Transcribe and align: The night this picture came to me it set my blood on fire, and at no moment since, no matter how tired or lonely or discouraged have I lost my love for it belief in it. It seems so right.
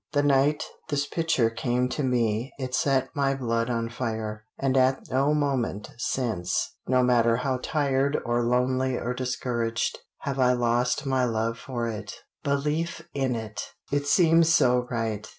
The 0.13 0.23
night 0.23 0.63
this 0.89 1.05
picture 1.05 1.51
came 1.51 1.87
to 1.89 2.01
me 2.01 2.51
it 2.57 2.73
set 2.73 3.15
my 3.15 3.35
blood 3.35 3.69
on 3.69 3.87
fire, 3.89 4.45
and 4.57 4.75
at 4.75 5.11
no 5.11 5.35
moment 5.35 5.91
since, 5.99 6.75
no 6.87 7.03
matter 7.03 7.37
how 7.37 7.59
tired 7.61 8.17
or 8.25 8.41
lonely 8.41 8.97
or 8.97 9.13
discouraged 9.13 9.99
have 10.21 10.39
I 10.39 10.53
lost 10.53 11.05
my 11.05 11.25
love 11.25 11.59
for 11.59 11.87
it 11.87 12.15
belief 12.43 13.03
in 13.13 13.35
it. 13.35 13.61
It 13.91 14.07
seems 14.07 14.51
so 14.51 14.87
right. 14.89 15.29